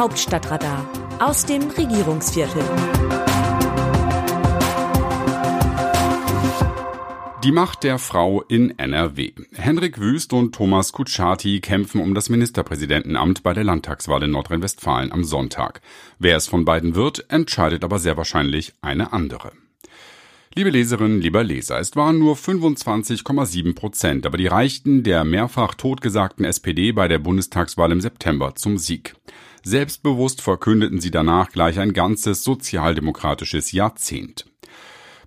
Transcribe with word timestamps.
Hauptstadtradar 0.00 0.88
aus 1.18 1.44
dem 1.44 1.60
Regierungsviertel. 1.68 2.62
Die 7.44 7.52
Macht 7.52 7.84
der 7.84 7.98
Frau 7.98 8.40
in 8.40 8.78
NRW. 8.78 9.32
Henrik 9.52 10.00
Wüst 10.00 10.32
und 10.32 10.54
Thomas 10.54 10.92
Kutschaty 10.92 11.60
kämpfen 11.60 12.00
um 12.00 12.14
das 12.14 12.30
Ministerpräsidentenamt 12.30 13.42
bei 13.42 13.52
der 13.52 13.64
Landtagswahl 13.64 14.22
in 14.22 14.30
Nordrhein-Westfalen 14.30 15.12
am 15.12 15.22
Sonntag. 15.22 15.82
Wer 16.18 16.38
es 16.38 16.48
von 16.48 16.64
beiden 16.64 16.94
wird, 16.94 17.26
entscheidet 17.28 17.84
aber 17.84 17.98
sehr 17.98 18.16
wahrscheinlich 18.16 18.72
eine 18.80 19.12
andere. 19.12 19.52
Liebe 20.56 20.70
Leserinnen, 20.70 21.20
lieber 21.20 21.44
Leser, 21.44 21.78
es 21.78 21.94
waren 21.94 22.18
nur 22.18 22.34
25,7 22.34 23.72
Prozent, 23.76 24.26
aber 24.26 24.36
die 24.36 24.48
reichten 24.48 25.04
der 25.04 25.22
mehrfach 25.22 25.74
totgesagten 25.74 26.44
SPD 26.44 26.90
bei 26.90 27.06
der 27.06 27.20
Bundestagswahl 27.20 27.92
im 27.92 28.00
September 28.00 28.56
zum 28.56 28.76
Sieg. 28.76 29.14
Selbstbewusst 29.62 30.42
verkündeten 30.42 31.00
sie 31.00 31.12
danach 31.12 31.52
gleich 31.52 31.78
ein 31.78 31.92
ganzes 31.92 32.42
sozialdemokratisches 32.42 33.70
Jahrzehnt. 33.70 34.46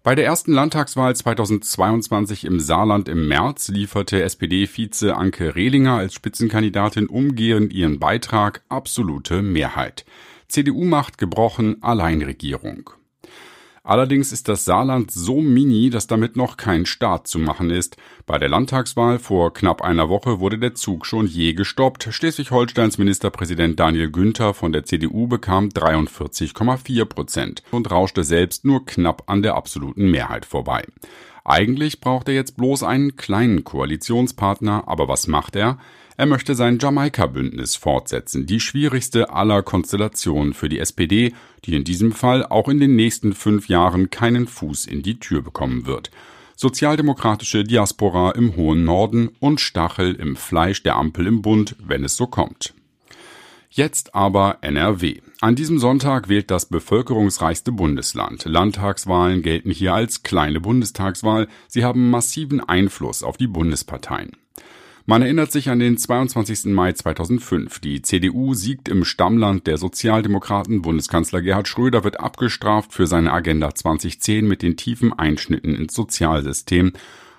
Bei 0.03 0.13
der 0.13 0.25
ersten 0.25 0.51
Landtagswahl 0.51 1.15
2022 1.15 2.43
im 2.43 2.59
Saarland 2.59 3.07
im 3.07 3.29
März 3.29 3.69
lieferte 3.69 4.21
SPD-Vize 4.21 5.15
Anke 5.15 5.55
Rehlinger 5.55 5.93
als 5.93 6.15
Spitzenkandidatin 6.15 7.07
umgehend 7.07 7.71
ihren 7.71 7.97
Beitrag 7.97 8.61
absolute 8.67 9.41
Mehrheit. 9.41 10.03
CDU-Macht 10.49 11.17
gebrochen, 11.17 11.81
Alleinregierung. 11.81 12.89
Allerdings 13.85 14.31
ist 14.31 14.47
das 14.47 14.63
Saarland 14.63 15.11
so 15.11 15.41
mini, 15.41 15.89
dass 15.89 16.07
damit 16.07 16.37
noch 16.37 16.55
kein 16.55 16.85
Start 16.85 17.27
zu 17.27 17.37
machen 17.37 17.69
ist. 17.69 17.97
Bei 18.25 18.37
der 18.37 18.47
Landtagswahl 18.47 19.19
vor 19.19 19.53
knapp 19.53 19.81
einer 19.81 20.07
Woche 20.07 20.39
wurde 20.39 20.57
der 20.57 20.73
Zug 20.73 21.05
schon 21.05 21.27
je 21.27 21.53
gestoppt. 21.53 22.07
Schleswig-Holsteins 22.09 22.97
Ministerpräsident 22.97 23.77
Daniel 23.77 24.09
Günther 24.09 24.53
von 24.53 24.71
der 24.71 24.85
CDU 24.85 25.27
bekam 25.27 25.67
43,4 25.67 27.03
Prozent 27.03 27.63
und 27.71 27.91
rauschte 27.91 28.23
selbst 28.23 28.63
nur 28.63 28.85
knapp 28.85 29.23
an 29.25 29.41
der 29.41 29.55
absoluten 29.55 30.09
Mehrheit 30.09 30.45
vorbei. 30.45 30.85
Eigentlich 31.43 31.99
braucht 31.99 32.29
er 32.29 32.35
jetzt 32.35 32.55
bloß 32.55 32.83
einen 32.83 33.17
kleinen 33.17 33.65
Koalitionspartner, 33.65 34.87
aber 34.87 35.09
was 35.09 35.27
macht 35.27 35.57
er? 35.57 35.77
Er 36.15 36.27
möchte 36.27 36.53
sein 36.53 36.77
Jamaika-Bündnis 36.79 37.75
fortsetzen, 37.75 38.45
die 38.45 38.59
schwierigste 38.59 39.31
aller 39.31 39.63
Konstellationen 39.63 40.53
für 40.53 40.69
die 40.69 40.79
SPD, 40.79 41.33
die 41.65 41.75
in 41.75 41.83
diesem 41.83 42.11
Fall 42.11 42.45
auch 42.45 42.69
in 42.69 42.79
den 42.79 42.95
nächsten 42.95 43.33
fünf 43.33 43.67
Jahren 43.67 44.09
keinen 44.09 44.47
Fuß 44.47 44.85
in 44.85 45.01
die 45.01 45.19
Tür 45.19 45.41
bekommen 45.41 45.87
wird. 45.87 46.11
Sozialdemokratische 46.55 47.63
Diaspora 47.63 48.31
im 48.31 48.55
hohen 48.55 48.83
Norden 48.83 49.29
und 49.39 49.59
Stachel 49.59 50.13
im 50.13 50.35
Fleisch 50.35 50.83
der 50.83 50.95
Ampel 50.97 51.25
im 51.25 51.41
Bund, 51.41 51.75
wenn 51.79 52.03
es 52.03 52.15
so 52.15 52.27
kommt. 52.27 52.75
Jetzt 53.71 54.13
aber 54.13 54.59
NRW. 54.61 55.21
An 55.41 55.55
diesem 55.55 55.79
Sonntag 55.79 56.29
wählt 56.29 56.51
das 56.51 56.67
bevölkerungsreichste 56.67 57.71
Bundesland. 57.71 58.45
Landtagswahlen 58.45 59.41
gelten 59.41 59.71
hier 59.71 59.95
als 59.95 60.21
kleine 60.21 60.61
Bundestagswahl. 60.61 61.47
Sie 61.67 61.83
haben 61.83 62.11
massiven 62.11 62.61
Einfluss 62.61 63.23
auf 63.23 63.37
die 63.37 63.47
Bundesparteien. 63.47 64.37
Man 65.05 65.21
erinnert 65.21 65.51
sich 65.51 65.69
an 65.69 65.79
den 65.79 65.97
22. 65.97 66.67
Mai 66.67 66.93
2005. 66.93 67.79
Die 67.79 68.01
CDU 68.01 68.53
siegt 68.53 68.87
im 68.87 69.03
Stammland 69.03 69.67
der 69.67 69.77
Sozialdemokraten. 69.77 70.81
Bundeskanzler 70.81 71.41
Gerhard 71.41 71.67
Schröder 71.67 72.05
wird 72.05 72.21
abgestraft 72.21 72.93
für 72.93 73.05
seine 73.05 73.33
Agenda 73.33 73.75
2010 73.75 74.47
mit 74.47 74.61
den 74.61 74.77
tiefen 74.77 75.11
Einschnitten 75.11 75.75
ins 75.75 75.93
Sozialsystem. 75.93 76.93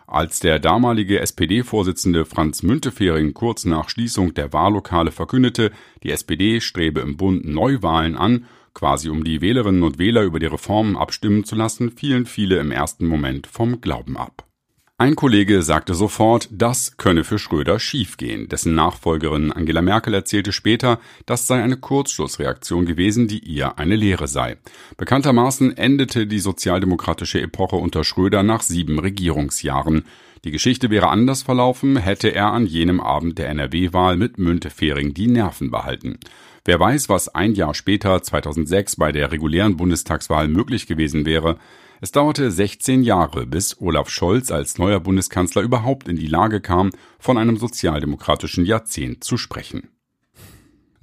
Als 0.06 0.40
der 0.40 0.58
damalige 0.58 1.20
SPD-Vorsitzende 1.20 2.26
Franz 2.26 2.62
Müntefering 2.62 3.32
kurz 3.32 3.64
nach 3.64 3.88
Schließung 3.88 4.34
der 4.34 4.52
Wahllokale 4.52 5.10
verkündete, 5.10 5.72
die 6.02 6.10
SPD 6.10 6.60
strebe 6.60 7.00
im 7.00 7.16
Bund 7.16 7.46
Neuwahlen 7.46 8.18
an, 8.18 8.44
quasi 8.74 9.08
um 9.08 9.24
die 9.24 9.40
Wählerinnen 9.40 9.84
und 9.84 9.98
Wähler 9.98 10.24
über 10.24 10.38
die 10.38 10.46
Reformen 10.46 10.98
abstimmen 10.98 11.44
zu 11.44 11.56
lassen, 11.56 11.90
fielen 11.92 12.26
viele 12.26 12.58
im 12.58 12.70
ersten 12.70 13.06
Moment 13.06 13.46
vom 13.46 13.80
Glauben 13.80 14.18
ab. 14.18 14.44
Ein 14.96 15.16
Kollege 15.16 15.62
sagte 15.62 15.92
sofort, 15.92 16.48
das 16.52 16.96
könne 16.98 17.24
für 17.24 17.40
Schröder 17.40 17.80
schiefgehen. 17.80 18.48
Dessen 18.48 18.76
Nachfolgerin 18.76 19.50
Angela 19.50 19.82
Merkel 19.82 20.14
erzählte 20.14 20.52
später, 20.52 21.00
das 21.26 21.48
sei 21.48 21.60
eine 21.60 21.76
Kurzschlussreaktion 21.76 22.86
gewesen, 22.86 23.26
die 23.26 23.40
ihr 23.40 23.76
eine 23.80 23.96
Lehre 23.96 24.28
sei. 24.28 24.56
Bekanntermaßen 24.96 25.76
endete 25.76 26.28
die 26.28 26.38
sozialdemokratische 26.38 27.40
Epoche 27.40 27.74
unter 27.74 28.04
Schröder 28.04 28.44
nach 28.44 28.62
sieben 28.62 29.00
Regierungsjahren. 29.00 30.04
Die 30.44 30.52
Geschichte 30.52 30.90
wäre 30.90 31.08
anders 31.08 31.42
verlaufen, 31.42 31.96
hätte 31.96 32.28
er 32.28 32.52
an 32.52 32.64
jenem 32.64 33.00
Abend 33.00 33.38
der 33.38 33.48
NRW-Wahl 33.48 34.16
mit 34.16 34.38
Müntefering 34.38 35.12
die 35.12 35.26
Nerven 35.26 35.72
behalten. 35.72 36.20
Wer 36.66 36.80
weiß, 36.80 37.10
was 37.10 37.28
ein 37.28 37.52
Jahr 37.54 37.74
später, 37.74 38.22
2006, 38.22 38.96
bei 38.96 39.12
der 39.12 39.30
regulären 39.30 39.76
Bundestagswahl 39.76 40.48
möglich 40.48 40.86
gewesen 40.86 41.26
wäre. 41.26 41.58
Es 42.00 42.10
dauerte 42.10 42.50
16 42.50 43.02
Jahre, 43.02 43.46
bis 43.46 43.78
Olaf 43.82 44.08
Scholz 44.08 44.50
als 44.50 44.78
neuer 44.78 45.00
Bundeskanzler 45.00 45.60
überhaupt 45.60 46.08
in 46.08 46.16
die 46.16 46.26
Lage 46.26 46.62
kam, 46.62 46.90
von 47.18 47.36
einem 47.36 47.58
sozialdemokratischen 47.58 48.64
Jahrzehnt 48.64 49.24
zu 49.24 49.36
sprechen. 49.36 49.93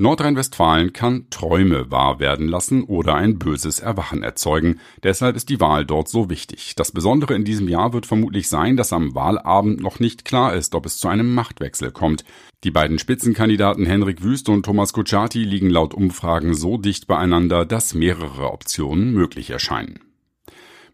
Nordrhein-Westfalen 0.02 0.94
kann 0.94 1.28
Träume 1.30 1.92
wahr 1.92 2.20
werden 2.20 2.48
lassen 2.48 2.84
oder 2.84 3.16
ein 3.16 3.38
böses 3.38 3.80
Erwachen 3.80 4.24
erzeugen. 4.24 4.80
Deshalb 5.04 5.36
ist 5.36 5.50
die 5.50 5.60
Wahl 5.60 5.86
dort 5.86 6.10
so 6.10 6.30
wichtig. 6.30 6.76
Das 6.76 6.92
Besondere 6.92 7.36
in 7.36 7.46
diesem 7.46 7.68
Jahr 7.68 7.94
wird 7.94 8.08
vermutlich 8.08 8.50
sein, 8.50 8.78
dass 8.78 8.94
am 8.94 9.14
Wahlabend 9.14 9.80
noch 9.80 10.00
nicht 10.00 10.26
klar 10.26 10.56
ist, 10.56 10.74
ob 10.74 10.88
es 10.88 10.98
zu 10.98 11.08
einem 11.08 11.34
Machtwechsel 11.34 11.92
kommt. 11.92 12.26
Die 12.64 12.72
beiden 12.72 12.98
Spitzenkandidaten 13.00 13.86
Henrik 13.86 14.24
Wüst 14.24 14.50
und 14.50 14.66
Thomas 14.66 14.92
Kutschaty 14.92 15.44
liegen 15.44 15.70
laut 15.70 15.94
Umfragen 15.94 16.56
so 16.56 16.78
dicht 16.78 17.06
beieinander, 17.06 17.66
dass 17.66 17.94
mehrere 17.94 18.52
Optionen 18.52 19.14
möglich 19.14 19.52
erscheinen. 19.52 20.00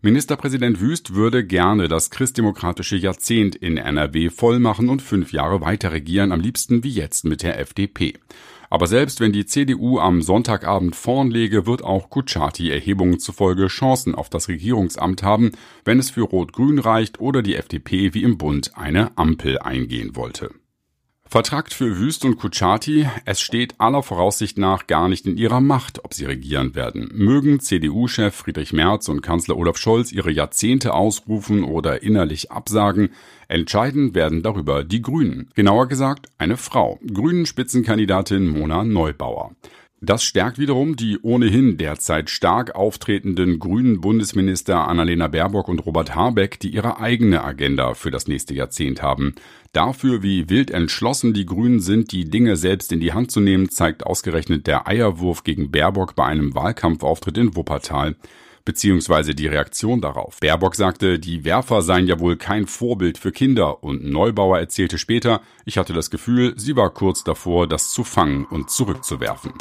Ministerpräsident 0.02 0.80
Wüst 0.80 1.16
würde 1.16 1.46
gerne 1.46 1.88
das 1.88 2.12
christdemokratische 2.12 2.98
Jahrzehnt 2.98 3.56
in 3.56 3.78
NRW 3.78 4.30
vollmachen 4.30 4.90
und 4.90 5.02
fünf 5.02 5.32
Jahre 5.32 5.62
weiter 5.62 5.92
regieren, 5.92 6.32
am 6.32 6.40
liebsten 6.40 6.84
wie 6.84 6.92
jetzt 6.92 7.26
mit 7.26 7.42
der 7.42 7.60
FDP. 7.60 8.14
Aber 8.70 8.88
selbst 8.88 9.20
wenn 9.20 9.32
die 9.32 9.46
CDU 9.46 10.00
am 10.00 10.22
Sonntagabend 10.22 10.96
vorn 10.96 11.32
lege, 11.32 11.66
wird 11.66 11.84
auch 11.84 12.10
Kutschaty 12.10 12.70
Erhebungen 12.70 13.20
zufolge 13.20 13.68
Chancen 13.68 14.16
auf 14.16 14.30
das 14.30 14.48
Regierungsamt 14.48 15.24
haben, 15.24 15.52
wenn 15.86 16.00
es 16.00 16.10
für 16.10 16.24
Rot-Grün 16.24 16.80
reicht 16.80 17.20
oder 17.20 17.42
die 17.42 17.56
FDP 17.56 18.14
wie 18.14 18.24
im 18.24 18.38
Bund 18.38 18.72
eine 18.76 19.18
Ampel 19.18 19.60
eingehen 19.60 20.16
wollte. 20.16 20.52
Vertragt 21.30 21.74
für 21.74 21.98
Wüst 21.98 22.24
und 22.24 22.38
Kutschaty, 22.38 23.06
es 23.26 23.42
steht 23.42 23.76
aller 23.80 24.02
Voraussicht 24.02 24.58
nach 24.58 24.88
gar 24.88 25.10
nicht 25.10 25.26
in 25.26 25.36
ihrer 25.36 25.60
Macht, 25.60 26.06
ob 26.06 26.14
sie 26.14 26.24
regieren 26.24 26.74
werden. 26.74 27.10
Mögen 27.14 27.60
CDU-Chef 27.60 28.34
Friedrich 28.34 28.72
Merz 28.72 29.10
und 29.10 29.22
Kanzler 29.22 29.58
Olaf 29.58 29.78
Scholz 29.78 30.14
ihre 30.14 30.32
Jahrzehnte 30.32 30.94
ausrufen 30.94 31.66
oder 31.66 32.02
innerlich 32.02 32.50
absagen, 32.50 33.10
entscheiden 33.50 34.16
werden 34.16 34.42
darüber 34.42 34.86
die 34.86 35.02
Grünen. 35.02 35.50
Genauer 35.54 35.88
gesagt 35.88 36.30
eine 36.38 36.56
Frau, 36.56 36.98
Grünen 37.14 37.46
Spitzenkandidatin 37.46 38.48
Mona 38.48 38.86
Neubauer. 38.86 39.52
Das 40.00 40.24
stärkt 40.24 40.60
wiederum 40.60 40.96
die 40.96 41.18
ohnehin 41.24 41.78
derzeit 41.78 42.30
stark 42.30 42.76
auftretenden 42.76 43.58
grünen 43.58 44.00
Bundesminister 44.00 44.88
Annalena 44.88 45.28
Baerbock 45.28 45.68
und 45.68 45.84
Robert 45.88 46.14
Habeck, 46.14 46.60
die 46.60 46.70
ihre 46.70 47.00
eigene 47.00 47.44
Agenda 47.44 47.96
für 47.96 48.12
das 48.12 48.28
nächste 48.28 48.54
Jahrzehnt 48.54 49.02
haben. 49.02 49.34
Dafür, 49.74 50.22
wie 50.22 50.52
wild 50.52 50.70
entschlossen 50.70 51.34
die 51.34 51.48
Grünen 51.48 51.80
sind, 51.80 52.12
die 52.12 52.30
Dinge 52.30 52.58
selbst 52.58 52.92
in 52.92 53.00
die 53.00 53.14
Hand 53.14 53.32
zu 53.32 53.40
nehmen, 53.40 53.70
zeigt 53.70 54.06
ausgerechnet 54.06 54.68
der 54.68 54.88
Eierwurf 54.88 55.44
gegen 55.44 55.72
Baerbock 55.72 56.14
bei 56.14 56.26
einem 56.26 56.54
Wahlkampfauftritt 56.54 57.38
in 57.40 57.56
Wuppertal 57.56 58.16
beziehungsweise 58.68 59.34
die 59.34 59.48
Reaktion 59.48 60.02
darauf. 60.02 60.42
Baerbock 60.42 60.76
sagte, 60.76 61.20
die 61.20 61.46
Werfer 61.46 61.82
seien 61.82 62.06
ja 62.06 62.20
wohl 62.20 62.36
kein 62.36 62.68
Vorbild 62.68 63.18
für 63.18 63.32
Kinder 63.32 63.82
und 63.82 64.04
Neubauer 64.04 64.60
erzählte 64.60 64.98
später, 64.98 65.42
ich 65.64 65.78
hatte 65.78 65.94
das 65.94 66.12
Gefühl, 66.12 66.54
sie 66.58 66.76
war 66.76 66.90
kurz 66.90 67.24
davor, 67.24 67.66
das 67.66 67.92
zu 67.92 68.04
fangen 68.04 68.46
und 68.46 68.70
zurückzuwerfen. 68.70 69.54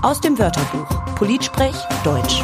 Aus 0.00 0.22
dem 0.22 0.38
Wörterbuch 0.38 1.14
Politsprech 1.16 1.76
Deutsch. 2.02 2.42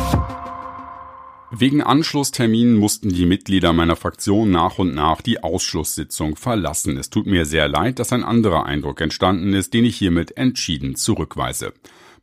Wegen 1.51 1.83
Anschlussterminen 1.83 2.77
mussten 2.77 3.09
die 3.09 3.25
Mitglieder 3.25 3.73
meiner 3.73 3.97
Fraktion 3.97 4.51
nach 4.51 4.79
und 4.79 4.95
nach 4.95 5.23
die 5.23 5.43
Ausschusssitzung 5.43 6.37
verlassen. 6.37 6.99
Es 6.99 7.09
tut 7.09 7.27
mir 7.27 7.47
sehr 7.47 7.69
leid, 7.69 7.99
dass 7.99 8.13
ein 8.13 8.25
anderer 8.25 8.67
Eindruck 8.67 9.01
entstanden 9.01 9.55
ist, 9.55 9.73
den 9.73 9.87
ich 9.87 9.97
hiermit 9.97 10.37
entschieden 10.37 10.95
zurückweise. 10.95 11.73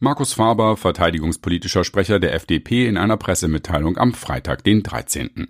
Markus 0.01 0.31
Faber, 0.31 0.77
verteidigungspolitischer 0.77 1.83
Sprecher 1.83 2.21
der 2.21 2.33
FDP 2.33 2.87
in 2.87 2.95
einer 2.95 3.17
Pressemitteilung 3.17 3.97
am 3.97 4.13
Freitag, 4.13 4.63
den 4.63 4.81
13. 4.81 5.49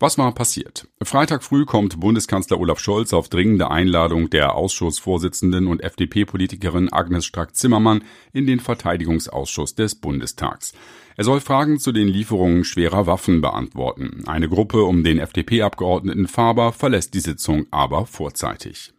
Was 0.00 0.18
war 0.18 0.34
passiert? 0.34 0.88
Freitag 1.00 1.44
früh 1.44 1.64
kommt 1.64 2.00
Bundeskanzler 2.00 2.58
Olaf 2.58 2.80
Scholz 2.80 3.12
auf 3.12 3.28
dringende 3.28 3.70
Einladung 3.70 4.30
der 4.30 4.56
Ausschussvorsitzenden 4.56 5.68
und 5.68 5.80
FDP-Politikerin 5.80 6.92
Agnes 6.92 7.24
Strack-Zimmermann 7.24 8.02
in 8.32 8.48
den 8.48 8.58
Verteidigungsausschuss 8.58 9.76
des 9.76 9.94
Bundestags. 9.94 10.72
Er 11.16 11.22
soll 11.22 11.38
Fragen 11.38 11.78
zu 11.78 11.92
den 11.92 12.08
Lieferungen 12.08 12.64
schwerer 12.64 13.06
Waffen 13.06 13.42
beantworten. 13.42 14.24
Eine 14.26 14.48
Gruppe 14.48 14.82
um 14.82 15.04
den 15.04 15.20
FDP-Abgeordneten 15.20 16.26
Faber 16.26 16.72
verlässt 16.72 17.14
die 17.14 17.20
Sitzung 17.20 17.66
aber 17.70 18.06
vorzeitig. 18.06 18.92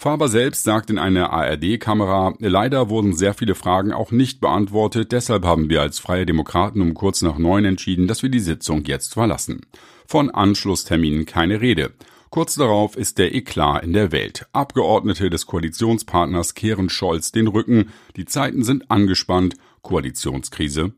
Faber 0.00 0.28
selbst 0.28 0.64
sagt 0.64 0.88
in 0.88 0.98
einer 0.98 1.30
ARD-Kamera, 1.30 2.32
leider 2.38 2.88
wurden 2.88 3.12
sehr 3.12 3.34
viele 3.34 3.54
Fragen 3.54 3.92
auch 3.92 4.12
nicht 4.12 4.40
beantwortet, 4.40 5.12
deshalb 5.12 5.44
haben 5.44 5.68
wir 5.68 5.82
als 5.82 5.98
Freie 5.98 6.24
Demokraten 6.24 6.80
um 6.80 6.94
kurz 6.94 7.20
nach 7.20 7.36
neun 7.36 7.66
entschieden, 7.66 8.06
dass 8.08 8.22
wir 8.22 8.30
die 8.30 8.40
Sitzung 8.40 8.82
jetzt 8.86 9.12
verlassen. 9.12 9.60
Von 10.06 10.30
Anschlussterminen 10.30 11.26
keine 11.26 11.60
Rede. 11.60 11.92
Kurz 12.30 12.54
darauf 12.54 12.96
ist 12.96 13.18
der 13.18 13.34
Eklat 13.34 13.84
in 13.84 13.92
der 13.92 14.10
Welt. 14.10 14.46
Abgeordnete 14.54 15.28
des 15.28 15.44
Koalitionspartners 15.44 16.54
kehren 16.54 16.88
Scholz 16.88 17.30
den 17.30 17.48
Rücken, 17.48 17.90
die 18.16 18.24
Zeiten 18.24 18.64
sind 18.64 18.90
angespannt, 18.90 19.56
Koalitionskrise 19.82 20.94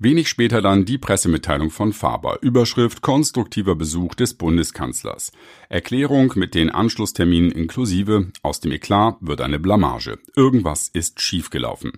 Wenig 0.00 0.28
später 0.28 0.62
dann 0.62 0.84
die 0.84 0.96
Pressemitteilung 0.96 1.70
von 1.70 1.92
Faber. 1.92 2.38
Überschrift 2.40 3.02
konstruktiver 3.02 3.74
Besuch 3.74 4.14
des 4.14 4.34
Bundeskanzlers. 4.34 5.32
Erklärung 5.68 6.34
mit 6.36 6.54
den 6.54 6.70
Anschlussterminen 6.70 7.50
inklusive. 7.50 8.30
Aus 8.42 8.60
dem 8.60 8.70
Eklat 8.70 9.16
wird 9.20 9.40
eine 9.40 9.58
Blamage. 9.58 10.20
Irgendwas 10.36 10.86
ist 10.86 11.20
schiefgelaufen. 11.20 11.90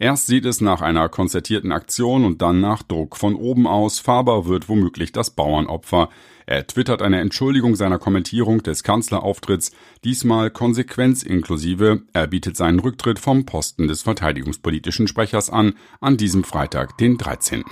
Erst 0.00 0.28
sieht 0.28 0.44
es 0.44 0.60
nach 0.60 0.80
einer 0.80 1.08
konzertierten 1.08 1.72
Aktion 1.72 2.24
und 2.24 2.40
dann 2.40 2.60
nach 2.60 2.84
Druck 2.84 3.16
von 3.16 3.34
oben 3.34 3.66
aus. 3.66 3.98
Faber 3.98 4.46
wird 4.46 4.68
womöglich 4.68 5.10
das 5.10 5.30
Bauernopfer. 5.30 6.08
Er 6.46 6.64
twittert 6.68 7.02
eine 7.02 7.20
Entschuldigung 7.20 7.74
seiner 7.74 7.98
Kommentierung 7.98 8.62
des 8.62 8.84
Kanzlerauftritts, 8.84 9.72
diesmal 10.04 10.52
Konsequenz 10.52 11.24
inklusive. 11.24 12.02
Er 12.12 12.28
bietet 12.28 12.56
seinen 12.56 12.78
Rücktritt 12.78 13.18
vom 13.18 13.44
Posten 13.44 13.88
des 13.88 14.02
verteidigungspolitischen 14.02 15.08
Sprechers 15.08 15.50
an, 15.50 15.74
an 16.00 16.16
diesem 16.16 16.44
Freitag, 16.44 16.96
den 16.98 17.18
13. 17.18 17.64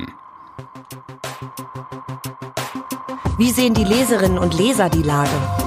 Wie 3.39 3.51
sehen 3.53 3.75
die 3.75 3.85
Leserinnen 3.85 4.39
und 4.39 4.59
Leser 4.59 4.91
die 4.91 5.03
Lage? 5.03 5.66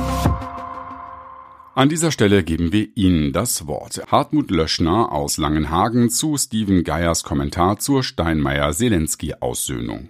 An 1.80 1.88
dieser 1.88 2.12
Stelle 2.12 2.44
geben 2.44 2.74
wir 2.74 2.90
Ihnen 2.96 3.32
das 3.32 3.66
Wort. 3.66 4.02
Hartmut 4.12 4.52
Löschner 4.52 5.14
aus 5.14 5.38
Langenhagen 5.38 6.10
zu 6.10 6.36
Steven 6.36 6.84
Geiers 6.84 7.24
Kommentar 7.24 7.80
zur 7.80 8.04
Steinmeier-Zelensky-Aussöhnung. 8.04 10.10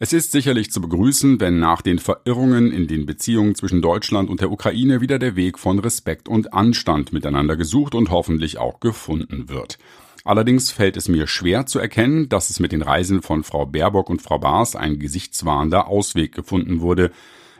Es 0.00 0.12
ist 0.12 0.32
sicherlich 0.32 0.72
zu 0.72 0.80
begrüßen, 0.80 1.38
wenn 1.38 1.60
nach 1.60 1.82
den 1.82 2.00
Verirrungen 2.00 2.72
in 2.72 2.88
den 2.88 3.06
Beziehungen 3.06 3.54
zwischen 3.54 3.80
Deutschland 3.80 4.28
und 4.28 4.40
der 4.40 4.50
Ukraine 4.50 5.00
wieder 5.00 5.20
der 5.20 5.36
Weg 5.36 5.60
von 5.60 5.78
Respekt 5.78 6.28
und 6.28 6.52
Anstand 6.52 7.12
miteinander 7.12 7.54
gesucht 7.54 7.94
und 7.94 8.10
hoffentlich 8.10 8.58
auch 8.58 8.80
gefunden 8.80 9.48
wird. 9.48 9.78
Allerdings 10.24 10.72
fällt 10.72 10.96
es 10.96 11.06
mir 11.06 11.28
schwer 11.28 11.64
zu 11.66 11.78
erkennen, 11.78 12.28
dass 12.28 12.50
es 12.50 12.58
mit 12.58 12.72
den 12.72 12.82
Reisen 12.82 13.22
von 13.22 13.44
Frau 13.44 13.66
Baerbock 13.66 14.10
und 14.10 14.20
Frau 14.20 14.40
Baas 14.40 14.74
ein 14.74 14.98
gesichtswahrender 14.98 15.86
Ausweg 15.86 16.34
gefunden 16.34 16.80
wurde. 16.80 17.12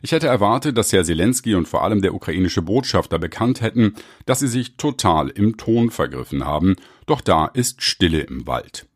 Ich 0.05 0.11
hätte 0.11 0.27
erwartet, 0.27 0.77
dass 0.77 0.93
Herr 0.93 1.05
Zelensky 1.05 1.55
und 1.55 1.69
vor 1.69 1.85
allem 1.85 2.03
der 2.03 2.13
ukrainische 2.13 2.61
Botschafter 2.61 3.21
bekannt 3.21 3.61
hätten, 3.61 3.95
dass 4.27 4.41
sie 4.41 4.49
sich 4.49 4.77
total 4.77 5.29
im 5.29 5.57
Ton 5.57 5.91
vergriffen 5.91 6.45
haben, 6.45 6.75
doch 7.07 7.21
da 7.21 7.47
ist 7.47 7.83
Stille 7.83 8.23
im 8.23 8.45
Wald. 8.49 8.89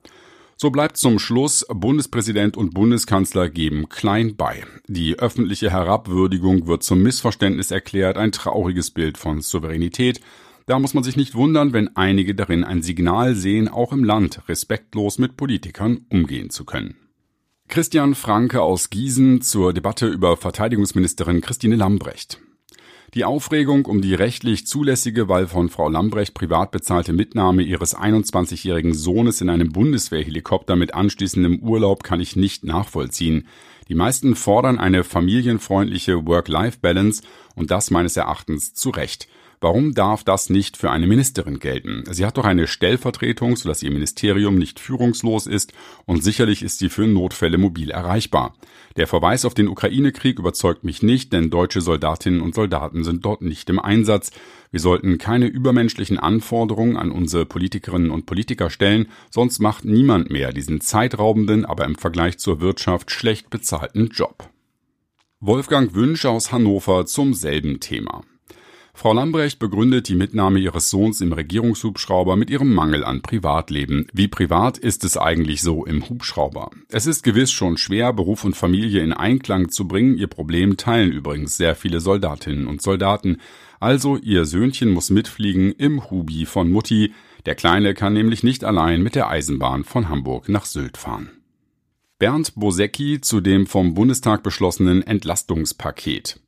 So 0.56 0.70
bleibt 0.70 0.96
zum 0.96 1.20
Schluss, 1.20 1.64
Bundespräsident 1.68 2.56
und 2.56 2.74
Bundeskanzler 2.74 3.48
geben 3.48 3.88
klein 3.88 4.34
bei. 4.36 4.64
Die 4.88 5.16
öffentliche 5.16 5.70
Herabwürdigung 5.70 6.66
wird 6.66 6.82
zum 6.82 7.02
Missverständnis 7.02 7.70
erklärt, 7.70 8.16
ein 8.16 8.32
trauriges 8.32 8.90
Bild 8.90 9.16
von 9.16 9.42
Souveränität. 9.42 10.20
Da 10.66 10.80
muss 10.80 10.94
man 10.94 11.04
sich 11.04 11.16
nicht 11.16 11.36
wundern, 11.36 11.72
wenn 11.72 11.94
einige 11.94 12.34
darin 12.34 12.64
ein 12.64 12.82
Signal 12.82 13.36
sehen, 13.36 13.68
auch 13.68 13.92
im 13.92 14.02
Land 14.02 14.48
respektlos 14.48 15.18
mit 15.18 15.36
Politikern 15.36 16.06
umgehen 16.08 16.50
zu 16.50 16.64
können. 16.64 16.96
Christian 17.68 18.14
Franke 18.14 18.62
aus 18.62 18.90
Gießen 18.90 19.42
zur 19.42 19.72
Debatte 19.72 20.06
über 20.06 20.36
Verteidigungsministerin 20.36 21.40
Christine 21.40 21.74
Lambrecht. 21.74 22.38
Die 23.12 23.24
Aufregung 23.24 23.86
um 23.86 24.00
die 24.00 24.14
rechtlich 24.14 24.66
zulässige, 24.66 25.28
weil 25.28 25.46
von 25.46 25.68
Frau 25.68 25.88
Lambrecht 25.88 26.32
privat 26.32 26.70
bezahlte 26.70 27.12
Mitnahme 27.12 27.62
ihres 27.62 27.96
21-jährigen 27.96 28.94
Sohnes 28.94 29.40
in 29.40 29.50
einem 29.50 29.72
Bundeswehrhelikopter 29.72 30.76
mit 30.76 30.94
anschließendem 30.94 31.58
Urlaub 31.58 32.04
kann 32.04 32.20
ich 32.20 32.36
nicht 32.36 32.64
nachvollziehen. 32.64 33.48
Die 33.88 33.94
meisten 33.94 34.36
fordern 34.36 34.78
eine 34.78 35.02
familienfreundliche 35.02 36.24
Work-Life-Balance 36.24 37.22
und 37.56 37.70
das 37.70 37.90
meines 37.90 38.16
Erachtens 38.16 38.74
zu 38.74 38.90
Recht. 38.90 39.28
Warum 39.60 39.94
darf 39.94 40.22
das 40.22 40.50
nicht 40.50 40.76
für 40.76 40.90
eine 40.90 41.06
Ministerin 41.06 41.58
gelten? 41.58 42.04
Sie 42.10 42.26
hat 42.26 42.36
doch 42.36 42.44
eine 42.44 42.66
Stellvertretung, 42.66 43.56
sodass 43.56 43.82
ihr 43.82 43.90
Ministerium 43.90 44.56
nicht 44.56 44.78
führungslos 44.78 45.46
ist 45.46 45.72
und 46.04 46.22
sicherlich 46.22 46.62
ist 46.62 46.78
sie 46.78 46.90
für 46.90 47.06
Notfälle 47.06 47.56
mobil 47.56 47.90
erreichbar. 47.90 48.54
Der 48.96 49.06
Verweis 49.06 49.44
auf 49.46 49.54
den 49.54 49.68
Ukraine-Krieg 49.68 50.38
überzeugt 50.38 50.84
mich 50.84 51.02
nicht, 51.02 51.32
denn 51.32 51.48
deutsche 51.48 51.80
Soldatinnen 51.80 52.42
und 52.42 52.54
Soldaten 52.54 53.02
sind 53.02 53.24
dort 53.24 53.40
nicht 53.40 53.70
im 53.70 53.78
Einsatz. 53.78 54.30
Wir 54.70 54.80
sollten 54.80 55.16
keine 55.16 55.46
übermenschlichen 55.46 56.18
Anforderungen 56.18 56.96
an 56.98 57.10
unsere 57.10 57.46
Politikerinnen 57.46 58.10
und 58.10 58.26
Politiker 58.26 58.68
stellen, 58.68 59.08
sonst 59.30 59.58
macht 59.60 59.86
niemand 59.86 60.30
mehr 60.30 60.52
diesen 60.52 60.82
zeitraubenden, 60.82 61.64
aber 61.64 61.86
im 61.86 61.94
Vergleich 61.94 62.38
zur 62.38 62.60
Wirtschaft 62.60 63.10
schlecht 63.10 63.48
bezahlten 63.48 64.08
Job. 64.08 64.50
Wolfgang 65.40 65.94
Wünsch 65.94 66.24
aus 66.24 66.52
Hannover 66.52 67.06
zum 67.06 67.32
selben 67.32 67.80
Thema. 67.80 68.22
Frau 68.98 69.12
Lambrecht 69.12 69.58
begründet 69.58 70.08
die 70.08 70.14
Mitnahme 70.14 70.58
ihres 70.58 70.88
Sohns 70.88 71.20
im 71.20 71.30
Regierungshubschrauber 71.34 72.34
mit 72.34 72.48
ihrem 72.48 72.72
Mangel 72.72 73.04
an 73.04 73.20
Privatleben. 73.20 74.06
Wie 74.14 74.26
privat 74.26 74.78
ist 74.78 75.04
es 75.04 75.18
eigentlich 75.18 75.60
so 75.60 75.84
im 75.84 76.08
Hubschrauber? 76.08 76.70
Es 76.88 77.06
ist 77.06 77.22
gewiss 77.22 77.52
schon 77.52 77.76
schwer, 77.76 78.14
Beruf 78.14 78.44
und 78.44 78.56
Familie 78.56 79.02
in 79.02 79.12
Einklang 79.12 79.68
zu 79.68 79.86
bringen. 79.86 80.16
Ihr 80.16 80.28
Problem 80.28 80.78
teilen 80.78 81.12
übrigens 81.12 81.58
sehr 81.58 81.74
viele 81.74 82.00
Soldatinnen 82.00 82.66
und 82.66 82.80
Soldaten. 82.80 83.36
Also 83.80 84.16
ihr 84.16 84.46
Söhnchen 84.46 84.88
muss 84.92 85.10
mitfliegen 85.10 85.72
im 85.72 86.10
Hubi 86.10 86.46
von 86.46 86.72
Mutti. 86.72 87.12
Der 87.44 87.54
Kleine 87.54 87.92
kann 87.92 88.14
nämlich 88.14 88.44
nicht 88.44 88.64
allein 88.64 89.02
mit 89.02 89.14
der 89.14 89.28
Eisenbahn 89.28 89.84
von 89.84 90.08
Hamburg 90.08 90.48
nach 90.48 90.64
Sylt 90.64 90.96
fahren. 90.96 91.28
Bernd 92.18 92.54
Bosecki 92.54 93.20
zu 93.20 93.42
dem 93.42 93.66
vom 93.66 93.92
Bundestag 93.92 94.42
beschlossenen 94.42 95.02
Entlastungspaket. 95.02 96.40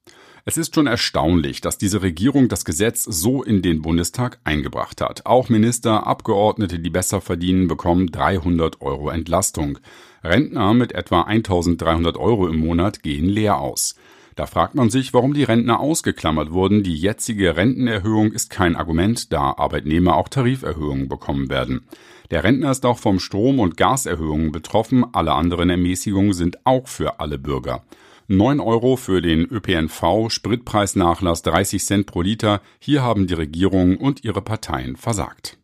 Es 0.49 0.56
ist 0.56 0.75
schon 0.75 0.87
erstaunlich, 0.87 1.61
dass 1.61 1.77
diese 1.77 2.00
Regierung 2.00 2.49
das 2.49 2.65
Gesetz 2.65 3.05
so 3.05 3.43
in 3.43 3.61
den 3.61 3.83
Bundestag 3.83 4.39
eingebracht 4.45 5.03
hat. 5.03 5.27
Auch 5.27 5.50
Minister, 5.50 6.06
Abgeordnete, 6.06 6.79
die 6.79 6.89
besser 6.89 7.21
verdienen, 7.21 7.69
bekommen 7.69 8.06
300 8.06 8.81
Euro 8.81 9.11
Entlastung. 9.11 9.79
Rentner 10.25 10.73
mit 10.73 10.93
etwa 10.93 11.21
1300 11.21 12.17
Euro 12.17 12.49
im 12.49 12.56
Monat 12.61 13.03
gehen 13.03 13.29
leer 13.29 13.59
aus. 13.59 13.95
Da 14.37 14.47
fragt 14.47 14.75
man 14.75 14.89
sich, 14.89 15.12
warum 15.12 15.35
die 15.35 15.45
Rentner 15.45 15.81
ausgeklammert 15.81 16.50
wurden. 16.50 16.83
Die 16.83 16.97
jetzige 16.97 17.59
Rentenerhöhung 17.59 18.33
ist 18.33 18.49
kein 18.49 18.75
Argument, 18.75 19.31
da 19.35 19.53
Arbeitnehmer 19.59 20.17
auch 20.17 20.31
Tariferhöhungen 20.31 21.11
bekommen 21.11 21.50
werden. 21.50 21.83
Der 22.31 22.43
Rentner 22.43 22.71
ist 22.71 22.87
auch 22.87 22.99
vom 22.99 23.21
Strom- 23.21 23.61
und 23.61 23.76
Gaserhöhungen 23.76 24.50
betroffen. 24.50 25.05
Alle 25.12 25.35
anderen 25.35 25.69
Ermäßigungen 25.69 26.33
sind 26.33 26.64
auch 26.64 26.88
für 26.88 27.21
alle 27.21 27.38
Bürger. 27.38 27.83
9 28.30 28.61
Euro 28.61 28.97
für 28.97 29.23
den 29.23 29.47
ÖPNV, 29.47 30.28
Spritpreisnachlass 30.28 31.40
30 31.42 31.82
Cent 31.82 32.06
pro 32.06 32.20
Liter. 32.20 32.61
Hier 32.78 33.02
haben 33.02 33.26
die 33.26 33.32
Regierung 33.32 33.97
und 33.97 34.23
ihre 34.23 34.42
Parteien 34.42 34.97
versagt. 34.97 35.56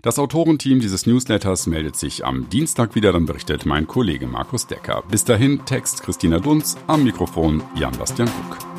Das 0.00 0.20
Autorenteam 0.20 0.78
dieses 0.78 1.06
Newsletters 1.06 1.66
meldet 1.66 1.96
sich 1.96 2.24
am 2.24 2.48
Dienstag 2.48 2.94
wieder, 2.94 3.12
dann 3.12 3.26
berichtet 3.26 3.66
mein 3.66 3.88
Kollege 3.88 4.28
Markus 4.28 4.68
Decker. 4.68 5.02
Bis 5.10 5.24
dahin 5.24 5.64
Text 5.66 6.04
Christina 6.04 6.38
Dunz, 6.38 6.76
am 6.86 7.02
Mikrofon 7.02 7.60
Jan-Bastian 7.74 8.28
Buck. 8.28 8.69